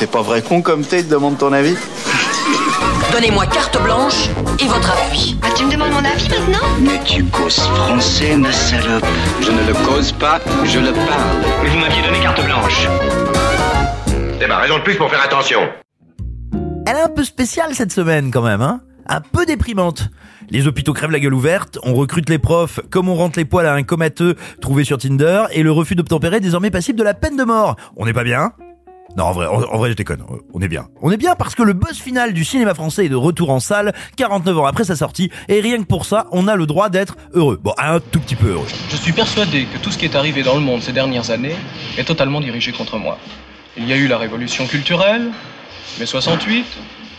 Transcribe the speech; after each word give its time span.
C'est 0.00 0.10
pas 0.10 0.22
vrai 0.22 0.40
con 0.40 0.62
comme 0.62 0.80
t'es, 0.80 1.02
te 1.02 1.10
demande 1.10 1.36
ton 1.36 1.52
avis 1.52 1.76
Donnez-moi 3.12 3.44
carte 3.44 3.82
blanche 3.82 4.30
et 4.58 4.64
votre 4.64 4.90
appui. 4.92 5.36
Ah, 5.42 5.48
tu 5.54 5.66
me 5.66 5.70
demandes 5.70 5.90
mon 5.90 6.02
avis 6.02 6.26
maintenant 6.26 6.66
Mais 6.80 6.98
tu 7.04 7.22
causes 7.24 7.58
français, 7.58 8.34
ma 8.34 8.50
salope. 8.50 9.04
Je 9.42 9.50
ne 9.50 9.66
le 9.66 9.74
cause 9.86 10.12
pas, 10.12 10.40
je 10.64 10.78
le 10.78 10.94
parle. 10.94 11.52
Mais 11.62 11.68
vous 11.68 11.78
m'aviez 11.78 12.00
donné 12.00 12.18
carte 12.18 12.42
blanche. 12.42 12.88
C'est 14.40 14.46
ma 14.46 14.56
raison 14.56 14.78
de 14.78 14.82
plus 14.84 14.96
pour 14.96 15.10
faire 15.10 15.22
attention. 15.22 15.68
Elle 16.86 16.96
est 16.96 17.02
un 17.02 17.10
peu 17.10 17.22
spéciale 17.22 17.74
cette 17.74 17.92
semaine 17.92 18.30
quand 18.30 18.42
même, 18.42 18.62
hein 18.62 18.80
Un 19.06 19.20
peu 19.20 19.44
déprimante. 19.44 20.08
Les 20.48 20.66
hôpitaux 20.66 20.94
crèvent 20.94 21.10
la 21.10 21.20
gueule 21.20 21.34
ouverte, 21.34 21.78
on 21.82 21.92
recrute 21.92 22.30
les 22.30 22.38
profs 22.38 22.80
comme 22.88 23.10
on 23.10 23.16
rentre 23.16 23.38
les 23.38 23.44
poils 23.44 23.66
à 23.66 23.74
un 23.74 23.82
comateux 23.82 24.36
trouvé 24.62 24.84
sur 24.84 24.96
Tinder, 24.96 25.44
et 25.52 25.62
le 25.62 25.70
refus 25.70 25.94
d'obtempérer 25.94 26.36
est 26.36 26.40
désormais 26.40 26.70
passible 26.70 26.98
de 26.98 27.04
la 27.04 27.12
peine 27.12 27.36
de 27.36 27.44
mort. 27.44 27.76
On 27.98 28.06
n'est 28.06 28.14
pas 28.14 28.24
bien 28.24 28.54
non, 29.16 29.24
en 29.24 29.32
vrai, 29.32 29.46
en, 29.46 29.78
vrai, 29.78 29.90
je 29.90 29.96
déconne. 29.96 30.24
On 30.54 30.60
est 30.60 30.68
bien. 30.68 30.86
On 31.02 31.10
est 31.10 31.16
bien 31.16 31.34
parce 31.34 31.54
que 31.54 31.62
le 31.62 31.72
buzz 31.72 31.98
final 31.98 32.32
du 32.32 32.44
cinéma 32.44 32.74
français 32.74 33.06
est 33.06 33.08
de 33.08 33.16
retour 33.16 33.50
en 33.50 33.60
salle, 33.60 33.92
49 34.16 34.58
ans 34.58 34.66
après 34.66 34.84
sa 34.84 34.96
sortie, 34.96 35.30
et 35.48 35.60
rien 35.60 35.78
que 35.78 35.86
pour 35.86 36.04
ça, 36.04 36.26
on 36.30 36.46
a 36.46 36.56
le 36.56 36.66
droit 36.66 36.88
d'être 36.88 37.16
heureux. 37.32 37.58
Bon, 37.62 37.74
un 37.78 37.98
tout 38.00 38.20
petit 38.20 38.36
peu 38.36 38.50
heureux. 38.50 38.66
Je 38.88 38.96
suis 38.96 39.12
persuadé 39.12 39.64
que 39.64 39.78
tout 39.78 39.90
ce 39.90 39.98
qui 39.98 40.04
est 40.04 40.14
arrivé 40.14 40.42
dans 40.42 40.54
le 40.54 40.60
monde 40.60 40.82
ces 40.82 40.92
dernières 40.92 41.30
années 41.30 41.56
est 41.98 42.04
totalement 42.04 42.40
dirigé 42.40 42.72
contre 42.72 42.98
moi. 42.98 43.18
Il 43.76 43.88
y 43.88 43.92
a 43.92 43.96
eu 43.96 44.06
la 44.06 44.18
révolution 44.18 44.66
culturelle, 44.66 45.30
mai 45.98 46.06
68, 46.06 46.66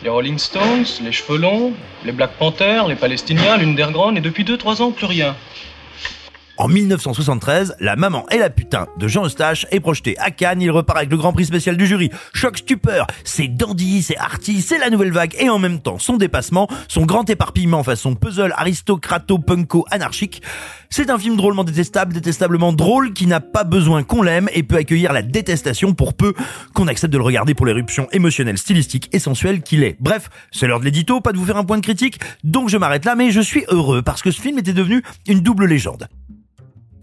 les 0.04 0.10
Rolling 0.10 0.38
Stones, 0.38 0.86
les 1.04 1.12
cheveux 1.12 1.38
longs, 1.38 1.74
les 2.06 2.12
Black 2.12 2.32
Panthers, 2.38 2.88
les 2.88 2.96
Palestiniens, 2.96 3.58
l'Underground, 3.58 4.18
et 4.18 4.22
depuis 4.22 4.44
2-3 4.44 4.82
ans, 4.82 4.92
plus 4.92 5.06
rien. 5.06 5.36
En 6.62 6.68
1973, 6.68 7.78
La 7.80 7.96
Maman 7.96 8.28
et 8.30 8.38
la 8.38 8.52
putain 8.52 8.86
de 9.00 9.08
Jean 9.08 9.26
Eustache 9.26 9.66
est 9.72 9.80
projeté 9.80 10.16
à 10.20 10.30
Cannes. 10.30 10.62
Il 10.62 10.70
repart 10.70 11.00
avec 11.00 11.10
le 11.10 11.18
grand 11.18 11.34
prix 11.34 11.46
spécial 11.46 11.76
du 11.76 11.88
jury. 11.88 12.12
Choc 12.36 12.60
stupeur, 12.60 13.08
c'est 13.24 13.48
dandy, 13.48 14.04
c'est 14.04 14.16
arty, 14.16 14.62
c'est 14.62 14.78
la 14.78 14.92
nouvelle 14.92 15.12
vague 15.12 15.36
et 15.40 15.50
en 15.50 15.58
même 15.58 15.80
temps 15.80 15.98
son 15.98 16.18
dépassement, 16.18 16.68
son 16.88 17.08
grand 17.08 17.28
éparpillement 17.32 17.82
façon 17.82 18.14
puzzle 18.14 18.54
aristocrato 18.56 19.40
punko 19.40 19.88
anarchique. 19.90 20.44
C'est 20.92 21.10
un 21.10 21.18
film 21.18 21.36
drôlement 21.36 21.64
détestable, 21.64 22.14
détestablement 22.14 22.74
drôle 22.74 23.14
qui 23.14 23.26
n'a 23.26 23.40
pas 23.40 23.64
besoin 23.64 24.04
qu'on 24.04 24.22
l'aime 24.22 24.48
et 24.54 24.62
peut 24.62 24.76
accueillir 24.76 25.14
la 25.14 25.24
détestation 25.24 25.96
pour 25.96 26.14
peu 26.14 26.36
qu'on 26.76 26.88
accepte 26.88 27.12
de 27.12 27.18
le 27.18 27.24
regarder 27.24 27.56
pour 27.56 27.66
l'éruption 27.66 28.08
émotionnelle, 28.12 28.60
stylistique 28.60 29.10
et 29.14 29.20
sensuelle 29.20 29.64
qu'il 29.64 29.84
est. 29.84 29.98
Bref, 30.00 30.30
c'est 30.52 30.68
l'heure 30.68 30.80
de 30.80 30.86
l'édito, 30.86 31.22
pas 31.22 31.32
de 31.32 31.40
vous 31.40 31.46
faire 31.46 31.58
un 31.58 31.66
point 31.66 31.78
de 31.78 31.84
critique, 31.84 32.20
donc 32.44 32.70
je 32.70 32.78
m'arrête 32.78 33.06
là, 33.06 33.16
mais 33.16 33.32
je 33.32 33.42
suis 33.42 33.66
heureux 33.70 34.04
parce 34.04 34.22
que 34.22 34.30
ce 34.30 34.40
film 34.40 34.60
était 34.60 34.74
devenu 34.74 35.02
une 35.28 35.40
double 35.40 35.66
légende. 35.66 36.08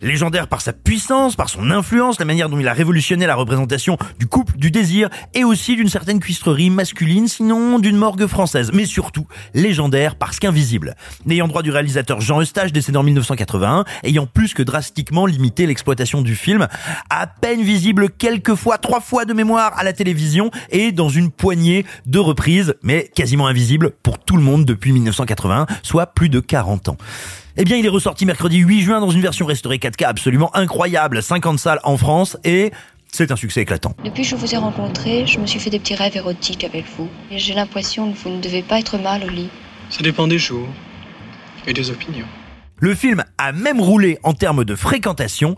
Légendaire 0.01 0.47
par 0.47 0.61
sa 0.61 0.73
puissance, 0.73 1.35
par 1.35 1.49
son 1.49 1.73
influence, 1.73 2.21
la 2.21 2.25
manière 2.25 2.49
dont 2.49 2.59
il 2.59 2.69
a 2.69 2.73
révolutionné 2.73 3.27
la 3.27 3.35
représentation 3.35 3.99
du 4.21 4.27
couple, 4.27 4.57
du 4.57 4.71
désir, 4.71 5.09
et 5.35 5.43
aussi 5.43 5.75
d'une 5.75 5.89
certaine 5.89 6.21
cuistrerie 6.21 6.71
masculine, 6.71 7.27
sinon 7.27 7.81
d'une 7.81 7.97
morgue 7.97 8.27
française. 8.29 8.71
Mais 8.73 8.87
surtout, 8.87 9.27
légendaire 9.55 10.15
parce 10.15 10.39
qu'invisible. 10.39 10.95
N'ayant 11.27 11.49
droit 11.49 11.63
du 11.63 11.73
réalisateur 11.73 12.21
Jean 12.21 12.41
Eustache, 12.41 12.73
décédé 12.73 12.97
en 12.97 13.03
1981, 13.03 13.85
ayant 14.05 14.27
plus 14.27 14.55
que 14.55 14.63
drastiquement 14.63 15.27
limité 15.27 15.67
l'exploitation 15.67 16.23
du 16.23 16.37
film, 16.37 16.69
à 17.11 17.27
peine 17.27 17.63
visible 17.63 18.09
quelques 18.11 18.55
fois, 18.55 18.79
trois 18.79 19.01
fois 19.01 19.25
de 19.25 19.33
mémoire 19.33 19.77
à 19.77 19.83
la 19.83 19.93
télévision, 19.93 20.53
et 20.71 20.93
dans 20.93 21.09
une 21.09 21.33
poignée 21.33 21.85
de 22.07 22.21
reprises, 22.21 22.75
mais 22.83 23.11
quasiment 23.17 23.49
invisible 23.49 23.91
pour 24.05 24.21
tout 24.21 24.37
le 24.37 24.43
monde 24.45 24.65
depuis 24.65 24.93
1981, 24.93 25.67
soit 25.83 26.07
plus 26.07 26.29
de 26.29 26.39
40 26.39 26.91
ans. 26.91 26.97
Eh 27.61 27.64
bien, 27.64 27.77
il 27.77 27.84
est 27.84 27.89
ressorti 27.89 28.25
mercredi 28.25 28.59
8 28.59 28.83
juin 28.83 29.01
dans 29.01 29.11
une 29.11 29.20
version 29.20 29.45
restaurée 29.45 29.78
4K 29.78 30.05
absolument 30.05 30.55
incroyable, 30.55 31.20
50 31.20 31.59
salles 31.59 31.81
en 31.83 31.97
France 31.97 32.37
et 32.45 32.70
c'est 33.11 33.33
un 33.33 33.37
succès 33.37 33.62
éclatant. 33.62 33.97
Depuis 34.05 34.23
que 34.23 34.28
je 34.28 34.37
vous 34.37 34.55
ai 34.55 34.56
rencontré, 34.56 35.27
je 35.27 35.41
me 35.41 35.47
suis 35.47 35.59
fait 35.59 35.69
des 35.69 35.81
petits 35.81 35.97
rêves 35.97 36.17
érotiques 36.17 36.62
avec 36.62 36.84
vous. 36.97 37.09
Et 37.33 37.41
j'ai 37.41 37.55
l'impression 37.55 38.12
que 38.12 38.19
vous 38.19 38.31
ne 38.31 38.41
devez 38.41 38.62
pas 38.62 38.79
être 38.79 38.97
mal 38.97 39.25
au 39.25 39.29
lit. 39.29 39.51
Ça 39.91 40.05
dépend 40.05 40.29
des 40.29 40.39
jours 40.39 40.69
et 41.67 41.73
des 41.73 41.91
opinions. 41.91 42.29
Le 42.79 42.95
film 42.95 43.25
a 43.39 43.51
même 43.51 43.80
roulé 43.80 44.20
en 44.23 44.35
termes 44.35 44.64
de 44.64 44.77
fréquentation 44.77 45.57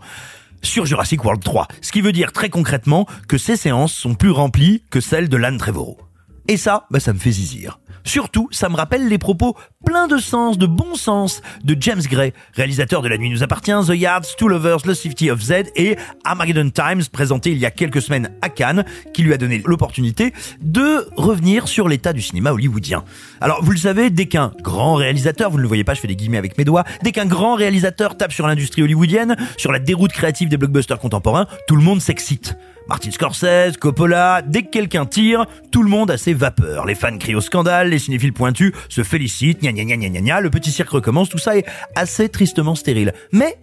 sur 0.63 0.87
Jurassic 0.87 1.23
World 1.23 1.43
3, 1.43 1.67
ce 1.81 1.91
qui 1.91 2.01
veut 2.01 2.13
dire 2.13 2.31
très 2.31 2.49
concrètement 2.49 3.05
que 3.27 3.37
ces 3.37 3.57
séances 3.57 3.93
sont 3.93 4.15
plus 4.15 4.31
remplies 4.31 4.81
que 4.89 5.01
celles 5.01 5.29
de 5.29 5.37
l'Anne 5.37 5.59
Trevorrow. 5.59 5.99
Et 6.47 6.57
ça, 6.57 6.85
bah 6.91 6.99
ça 6.99 7.13
me 7.13 7.19
fait 7.19 7.31
zizir. 7.31 7.79
Surtout, 8.03 8.47
ça 8.51 8.67
me 8.69 8.75
rappelle 8.75 9.07
les 9.07 9.17
propos 9.17 9.55
pleins 9.85 10.07
de 10.07 10.17
sens, 10.17 10.57
de 10.57 10.65
bon 10.65 10.95
sens, 10.95 11.41
de 11.63 11.75
James 11.79 12.01
Gray, 12.01 12.33
réalisateur 12.53 13.01
de 13.01 13.07
La 13.07 13.17
Nuit 13.17 13.29
nous 13.29 13.43
appartient, 13.43 13.71
The 13.71 13.95
Yards, 13.95 14.35
Two 14.37 14.47
Lovers, 14.47 14.81
The 14.81 14.93
Safety 14.93 15.29
of 15.29 15.41
Z 15.41 15.71
et 15.75 15.97
Armageddon 16.23 16.69
Times, 16.69 17.03
présenté 17.11 17.51
il 17.51 17.57
y 17.57 17.65
a 17.65 17.71
quelques 17.71 18.01
semaines 18.01 18.31
à 18.41 18.49
Cannes, 18.49 18.85
qui 19.13 19.21
lui 19.21 19.33
a 19.33 19.37
donné 19.37 19.61
l'opportunité 19.65 20.33
de 20.61 21.07
revenir 21.15 21.67
sur 21.67 21.87
l'état 21.87 22.13
du 22.13 22.21
cinéma 22.21 22.51
hollywoodien. 22.51 23.03
Alors, 23.39 23.63
vous 23.63 23.71
le 23.71 23.77
savez, 23.77 24.09
dès 24.09 24.25
qu'un 24.25 24.51
grand 24.61 24.95
réalisateur, 24.95 25.51
vous 25.51 25.57
ne 25.57 25.63
le 25.63 25.67
voyez 25.67 25.83
pas, 25.83 25.93
je 25.93 25.99
fais 25.99 26.07
des 26.07 26.15
guillemets 26.15 26.37
avec 26.37 26.57
mes 26.57 26.63
doigts, 26.63 26.83
dès 27.03 27.11
qu'un 27.11 27.25
grand 27.25 27.55
réalisateur 27.55 28.17
tape 28.17 28.33
sur 28.33 28.47
l'industrie 28.47 28.81
hollywoodienne, 28.83 29.35
sur 29.57 29.71
la 29.71 29.79
déroute 29.79 30.11
créative 30.11 30.49
des 30.49 30.57
blockbusters 30.57 30.99
contemporains, 30.99 31.47
tout 31.67 31.75
le 31.75 31.83
monde 31.83 32.01
s'excite. 32.01 32.55
Martin 32.87 33.11
Scorsese, 33.11 33.77
Coppola, 33.79 34.41
dès 34.41 34.63
que 34.63 34.69
quelqu'un 34.69 35.05
tire, 35.05 35.45
tout 35.71 35.83
le 35.83 35.89
monde 35.89 36.11
a 36.11 36.17
ses 36.17 36.33
vapeurs. 36.33 36.85
Les 36.85 36.95
fans 36.95 37.17
crient 37.17 37.35
au 37.35 37.41
scandale, 37.41 37.89
les 37.89 37.99
cinéphiles 37.99 38.33
pointus 38.33 38.73
se 38.89 39.03
félicitent, 39.03 39.61
gna 39.61 39.71
gna 39.71 39.83
gna 39.83 40.09
gna 40.09 40.21
gna, 40.21 40.41
le 40.41 40.49
petit 40.49 40.71
cirque 40.71 40.89
recommence, 40.89 41.29
tout 41.29 41.37
ça 41.37 41.57
est 41.57 41.65
assez 41.95 42.29
tristement 42.29 42.75
stérile. 42.75 43.13
Mais 43.31 43.57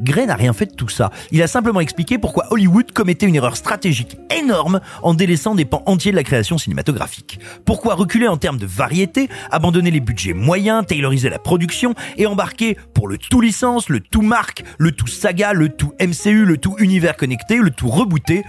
Gray 0.00 0.26
n'a 0.26 0.34
rien 0.34 0.52
fait 0.52 0.66
de 0.66 0.74
tout 0.74 0.88
ça. 0.88 1.10
Il 1.30 1.42
a 1.42 1.46
simplement 1.46 1.80
expliqué 1.80 2.18
pourquoi 2.18 2.46
Hollywood 2.50 2.92
commettait 2.92 3.26
une 3.26 3.34
erreur 3.34 3.56
stratégique 3.56 4.16
énorme 4.36 4.80
en 5.02 5.14
délaissant 5.14 5.54
des 5.54 5.64
pans 5.64 5.82
entiers 5.86 6.10
de 6.10 6.16
la 6.16 6.22
création 6.22 6.58
cinématographique. 6.58 7.38
Pourquoi 7.64 7.94
reculer 7.94 8.28
en 8.28 8.36
termes 8.36 8.58
de 8.58 8.66
variété, 8.66 9.28
abandonner 9.50 9.90
les 9.90 10.00
budgets 10.00 10.32
moyens, 10.32 10.86
tayloriser 10.86 11.28
la 11.28 11.38
production 11.38 11.94
et 12.16 12.26
embarquer 12.26 12.76
pour 12.94 13.08
le 13.08 13.18
tout 13.18 13.40
licence, 13.40 13.88
le 13.88 14.00
tout 14.00 14.22
marque, 14.22 14.64
le 14.78 14.92
tout 14.92 15.06
saga, 15.06 15.52
le 15.52 15.68
tout 15.68 15.92
MCU, 16.00 16.44
le 16.44 16.56
tout 16.56 16.76
univers 16.78 17.16
connecté, 17.16 17.56
le 17.56 17.70
tout 17.70 17.88
rebooté? 17.88 18.44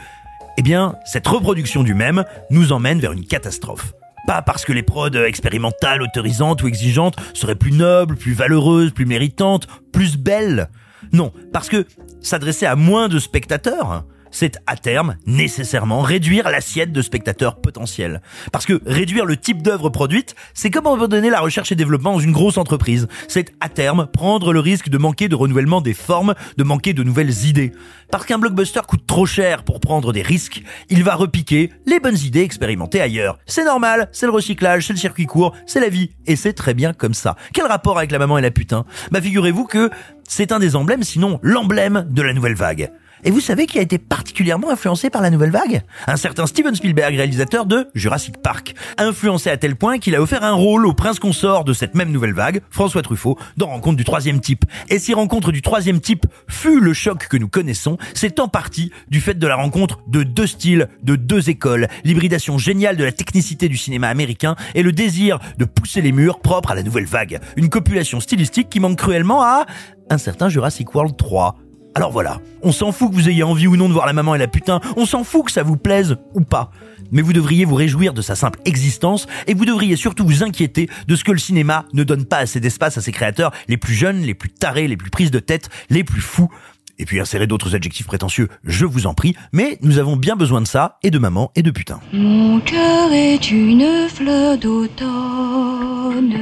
Eh 0.57 0.61
bien, 0.61 0.95
cette 1.05 1.27
reproduction 1.27 1.83
du 1.83 1.93
même 1.93 2.23
nous 2.49 2.71
emmène 2.71 2.99
vers 2.99 3.13
une 3.13 3.25
catastrophe. 3.25 3.93
Pas 4.27 4.41
parce 4.41 4.65
que 4.65 4.73
les 4.73 4.83
prods 4.83 5.09
expérimentales, 5.09 6.01
autorisantes 6.01 6.61
ou 6.63 6.67
exigeantes 6.67 7.15
seraient 7.33 7.55
plus 7.55 7.71
nobles, 7.71 8.15
plus 8.15 8.33
valeureuses, 8.33 8.91
plus 8.91 9.05
méritantes, 9.05 9.67
plus 9.91 10.17
belles. 10.17 10.69
Non, 11.13 11.31
parce 11.51 11.69
que 11.69 11.85
s'adresser 12.21 12.65
à 12.65 12.75
moins 12.75 13.09
de 13.09 13.19
spectateurs, 13.19 14.05
c'est 14.31 14.57
à 14.65 14.77
terme 14.77 15.17
nécessairement 15.25 16.01
réduire 16.01 16.49
l'assiette 16.49 16.93
de 16.93 17.01
spectateurs 17.01 17.59
potentiels. 17.59 18.21
Parce 18.51 18.65
que 18.65 18.81
réduire 18.85 19.25
le 19.25 19.37
type 19.37 19.61
d'œuvre 19.61 19.89
produite, 19.89 20.35
c'est 20.53 20.71
comme 20.71 20.87
abandonner 20.87 21.29
la 21.29 21.41
recherche 21.41 21.71
et 21.71 21.75
développement 21.75 22.13
dans 22.13 22.19
une 22.19 22.31
grosse 22.31 22.57
entreprise. 22.57 23.07
C'est 23.27 23.51
à 23.59 23.69
terme 23.69 24.07
prendre 24.07 24.53
le 24.53 24.59
risque 24.59 24.89
de 24.89 24.97
manquer 24.97 25.27
de 25.27 25.35
renouvellement 25.35 25.81
des 25.81 25.93
formes, 25.93 26.33
de 26.57 26.63
manquer 26.63 26.93
de 26.93 27.03
nouvelles 27.03 27.45
idées. 27.45 27.73
Parce 28.09 28.25
qu'un 28.25 28.39
blockbuster 28.39 28.81
coûte 28.87 29.05
trop 29.05 29.25
cher 29.25 29.63
pour 29.63 29.79
prendre 29.79 30.11
des 30.13 30.21
risques, 30.21 30.63
il 30.89 31.03
va 31.03 31.15
repiquer 31.15 31.71
les 31.85 31.99
bonnes 31.99 32.17
idées 32.17 32.41
expérimentées 32.41 33.01
ailleurs. 33.01 33.37
C'est 33.45 33.65
normal, 33.65 34.09
c'est 34.11 34.25
le 34.25 34.31
recyclage, 34.31 34.87
c'est 34.87 34.93
le 34.93 34.99
circuit 34.99 35.25
court, 35.25 35.53
c'est 35.65 35.79
la 35.79 35.89
vie, 35.89 36.11
et 36.25 36.35
c'est 36.35 36.53
très 36.53 36.73
bien 36.73 36.93
comme 36.93 37.13
ça. 37.13 37.35
Quel 37.53 37.65
rapport 37.65 37.97
avec 37.97 38.11
la 38.11 38.19
maman 38.19 38.37
et 38.37 38.41
la 38.41 38.51
putain? 38.51 38.85
Bah 39.11 39.21
figurez-vous 39.21 39.65
que 39.65 39.89
c'est 40.31 40.53
un 40.53 40.59
des 40.59 40.77
emblèmes, 40.77 41.03
sinon 41.03 41.41
l'emblème 41.43 42.07
de 42.09 42.21
la 42.21 42.31
nouvelle 42.31 42.55
vague. 42.55 42.89
Et 43.23 43.31
vous 43.31 43.39
savez 43.39 43.67
qui 43.67 43.77
a 43.77 43.81
été 43.81 43.97
particulièrement 43.97 44.71
influencé 44.71 45.09
par 45.09 45.21
la 45.21 45.29
nouvelle 45.29 45.51
vague? 45.51 45.83
Un 46.07 46.15
certain 46.15 46.47
Steven 46.47 46.73
Spielberg, 46.73 47.15
réalisateur 47.15 47.65
de 47.65 47.87
Jurassic 47.93 48.37
Park. 48.41 48.73
Influencé 48.97 49.49
à 49.49 49.57
tel 49.57 49.75
point 49.75 49.99
qu'il 49.99 50.15
a 50.15 50.21
offert 50.21 50.43
un 50.43 50.53
rôle 50.53 50.87
au 50.87 50.93
prince 50.93 51.19
consort 51.19 51.63
de 51.63 51.73
cette 51.73 51.93
même 51.93 52.11
nouvelle 52.11 52.33
vague, 52.33 52.61
François 52.71 53.03
Truffaut, 53.03 53.37
dans 53.57 53.67
Rencontre 53.67 53.97
du 53.97 54.03
troisième 54.03 54.39
type. 54.39 54.65
Et 54.89 54.97
si 54.97 55.13
Rencontre 55.13 55.51
du 55.51 55.61
troisième 55.61 55.99
type 55.99 56.25
fut 56.47 56.79
le 56.79 56.93
choc 56.93 57.27
que 57.27 57.37
nous 57.37 57.47
connaissons, 57.47 57.97
c'est 58.15 58.39
en 58.39 58.47
partie 58.47 58.91
du 59.09 59.21
fait 59.21 59.37
de 59.37 59.47
la 59.47 59.55
rencontre 59.55 59.99
de 60.07 60.23
deux 60.23 60.47
styles, 60.47 60.87
de 61.03 61.15
deux 61.15 61.49
écoles, 61.49 61.87
l'hybridation 62.03 62.57
géniale 62.57 62.97
de 62.97 63.03
la 63.03 63.11
technicité 63.11 63.69
du 63.69 63.77
cinéma 63.77 64.07
américain 64.07 64.55
et 64.73 64.81
le 64.81 64.91
désir 64.91 65.39
de 65.57 65.65
pousser 65.65 66.01
les 66.01 66.11
murs 66.11 66.39
propres 66.39 66.71
à 66.71 66.75
la 66.75 66.83
nouvelle 66.83 67.05
vague. 67.05 67.39
Une 67.55 67.69
copulation 67.69 68.19
stylistique 68.19 68.69
qui 68.69 68.79
manque 68.79 68.97
cruellement 68.97 69.43
à 69.43 69.65
un 70.09 70.17
certain 70.17 70.49
Jurassic 70.49 70.93
World 70.93 71.15
3. 71.17 71.55
Alors 71.93 72.11
voilà, 72.11 72.39
on 72.61 72.71
s'en 72.71 72.93
fout 72.93 73.09
que 73.09 73.15
vous 73.15 73.27
ayez 73.27 73.43
envie 73.43 73.67
ou 73.67 73.75
non 73.75 73.89
de 73.89 73.93
voir 73.93 74.05
la 74.05 74.13
maman 74.13 74.33
et 74.33 74.37
la 74.37 74.47
putain, 74.47 74.79
on 74.95 75.05
s'en 75.05 75.25
fout 75.25 75.45
que 75.45 75.51
ça 75.51 75.61
vous 75.61 75.75
plaise 75.75 76.15
ou 76.33 76.41
pas. 76.41 76.71
Mais 77.11 77.21
vous 77.21 77.33
devriez 77.33 77.65
vous 77.65 77.75
réjouir 77.75 78.13
de 78.13 78.21
sa 78.21 78.35
simple 78.35 78.59
existence 78.63 79.27
et 79.45 79.53
vous 79.53 79.65
devriez 79.65 79.97
surtout 79.97 80.25
vous 80.25 80.43
inquiéter 80.43 80.89
de 81.07 81.15
ce 81.17 81.25
que 81.25 81.33
le 81.33 81.37
cinéma 81.37 81.83
ne 81.93 82.05
donne 82.05 82.23
pas 82.25 82.37
assez 82.37 82.61
d'espace 82.61 82.97
à 82.97 83.01
ses 83.01 83.11
créateurs 83.11 83.51
les 83.67 83.75
plus 83.75 83.93
jeunes, 83.93 84.21
les 84.21 84.33
plus 84.33 84.49
tarés, 84.49 84.87
les 84.87 84.95
plus 84.95 85.09
prises 85.09 85.31
de 85.31 85.39
tête, 85.39 85.67
les 85.89 86.05
plus 86.05 86.21
fous. 86.21 86.49
Et 86.97 87.05
puis 87.05 87.19
insérer 87.19 87.47
d'autres 87.47 87.75
adjectifs 87.75 88.05
prétentieux, 88.05 88.47
je 88.63 88.85
vous 88.85 89.05
en 89.07 89.13
prie, 89.13 89.35
mais 89.51 89.77
nous 89.81 89.97
avons 89.97 90.15
bien 90.15 90.37
besoin 90.37 90.61
de 90.61 90.67
ça, 90.67 90.99
et 91.03 91.09
de 91.09 91.17
maman, 91.17 91.51
et 91.55 91.63
de 91.63 91.71
putain. 91.71 91.99
Mon 92.13 92.59
cœur 92.59 93.11
est 93.11 93.49
une 93.49 94.07
fleur 94.07 94.57
d'automne, 94.59 96.37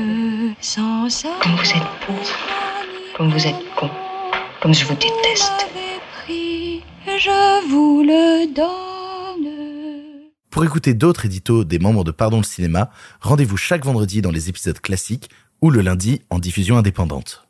sans 0.59 1.09
ça. 1.09 1.29
Comme 1.41 1.55
vous 1.55 1.69
êtes 1.71 1.87
pauvre, 2.05 2.35
comme 3.15 3.31
vous 3.31 3.47
êtes 3.47 3.55
con. 3.77 3.89
Comme 4.61 4.73
je 4.73 4.83
vous 4.83 4.95
déteste. 4.95 5.67
je 6.27 7.69
vous 7.69 8.03
le 8.03 8.53
donne. 8.53 9.49
Pour 10.49 10.65
écouter 10.65 10.93
d'autres 10.93 11.25
éditos 11.25 11.63
des 11.63 11.79
membres 11.79 12.03
de 12.03 12.11
Pardon 12.11 12.37
le 12.37 12.43
cinéma, 12.43 12.89
rendez-vous 13.21 13.55
chaque 13.55 13.85
vendredi 13.85 14.21
dans 14.21 14.31
les 14.31 14.49
épisodes 14.49 14.79
classiques 14.81 15.29
ou 15.61 15.69
le 15.69 15.79
lundi 15.79 16.21
en 16.29 16.39
diffusion 16.39 16.77
indépendante. 16.77 17.48